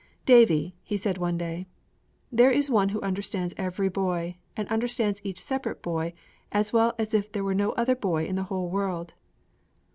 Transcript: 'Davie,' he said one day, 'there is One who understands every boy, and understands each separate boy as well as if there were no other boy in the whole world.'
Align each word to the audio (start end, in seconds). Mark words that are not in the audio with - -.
'Davie,' 0.25 0.73
he 0.81 0.97
said 0.97 1.19
one 1.19 1.37
day, 1.37 1.67
'there 2.31 2.49
is 2.49 2.71
One 2.71 2.89
who 2.89 2.99
understands 3.03 3.53
every 3.55 3.87
boy, 3.87 4.35
and 4.57 4.67
understands 4.67 5.21
each 5.23 5.39
separate 5.39 5.83
boy 5.83 6.13
as 6.51 6.73
well 6.73 6.95
as 6.97 7.13
if 7.13 7.31
there 7.31 7.43
were 7.43 7.53
no 7.53 7.73
other 7.73 7.93
boy 7.95 8.25
in 8.25 8.33
the 8.33 8.45
whole 8.49 8.67
world.' 8.67 9.13